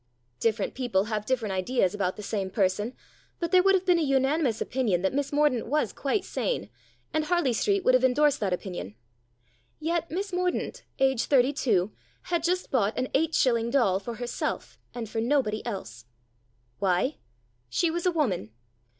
[0.39, 2.95] Different people have different ideas about the same person,
[3.39, 6.71] but there would have been a unanimous opinion that Miss Mordaunt was quite sane,
[7.13, 8.95] and Harley Street would have endorsed that opinion.
[9.79, 11.91] Yet Miss Mordaunt, aged thirty two,
[12.23, 16.05] had just bought an eight shilling doll for herself and for nobody else.
[16.79, 17.17] Why?
[17.69, 18.49] She was a woman.